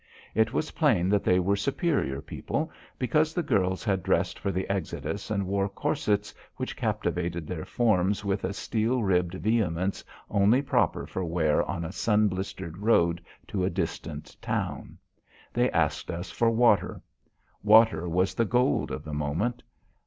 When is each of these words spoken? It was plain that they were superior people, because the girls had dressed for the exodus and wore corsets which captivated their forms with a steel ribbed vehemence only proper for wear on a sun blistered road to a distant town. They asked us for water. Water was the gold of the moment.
It 0.33 0.51
was 0.51 0.71
plain 0.71 1.09
that 1.09 1.23
they 1.23 1.37
were 1.39 1.55
superior 1.55 2.23
people, 2.23 2.71
because 2.97 3.35
the 3.35 3.43
girls 3.43 3.83
had 3.83 4.01
dressed 4.01 4.39
for 4.39 4.51
the 4.51 4.67
exodus 4.67 5.29
and 5.29 5.45
wore 5.45 5.69
corsets 5.69 6.33
which 6.55 6.75
captivated 6.75 7.45
their 7.45 7.65
forms 7.65 8.25
with 8.25 8.43
a 8.43 8.51
steel 8.51 9.03
ribbed 9.03 9.35
vehemence 9.35 10.03
only 10.27 10.59
proper 10.63 11.05
for 11.05 11.23
wear 11.23 11.61
on 11.69 11.85
a 11.85 11.91
sun 11.91 12.29
blistered 12.29 12.79
road 12.79 13.21
to 13.49 13.63
a 13.63 13.69
distant 13.69 14.35
town. 14.41 14.97
They 15.53 15.69
asked 15.69 16.09
us 16.09 16.31
for 16.31 16.49
water. 16.49 17.03
Water 17.61 18.09
was 18.09 18.33
the 18.33 18.43
gold 18.45 18.89
of 18.89 19.03
the 19.03 19.13
moment. 19.13 19.61